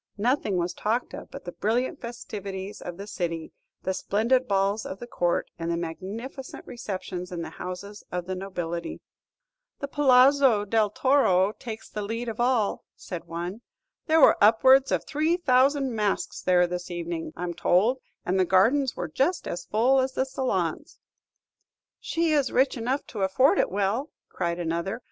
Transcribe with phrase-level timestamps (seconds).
[0.17, 3.51] Nothing was talked of but the brilliant festivities of the city,
[3.83, 8.33] the splendid balls of the Court, and the magnificent receptions in the houses of the
[8.33, 8.99] nobility.
[9.79, 13.61] "The Palazzo della Torre takes the lead of all," said one.
[14.07, 18.43] "There were upwards of three thousand masks there this evening, I 'm told, and the
[18.43, 20.97] gardens were just as full as the salons."
[21.99, 24.99] "She is rich enough to afford it well," cried another.